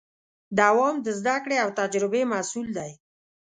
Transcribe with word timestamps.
دوام 0.59 0.95
د 1.05 1.07
زدهکړې 1.19 1.57
او 1.63 1.69
تجربې 1.79 2.23
محصول 2.31 2.67
دی. 2.77 2.91